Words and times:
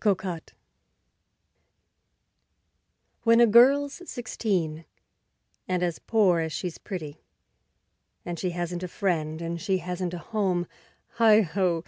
Cocotte 0.00 0.54
When 3.24 3.40
a 3.42 3.46
girl's 3.46 4.00
sixteen, 4.10 4.86
and 5.68 5.82
as 5.82 5.98
poor 5.98 6.38
as 6.40 6.50
she's 6.54 6.78
pretty, 6.78 7.20
And 8.24 8.38
she 8.38 8.52
hasn't 8.52 8.82
a 8.82 8.88
friend 8.88 9.42
and 9.42 9.60
she 9.60 9.76
hasn't 9.76 10.14
a 10.14 10.18
home, 10.18 10.66
Heigh 11.16 11.42
ho! 11.42 11.84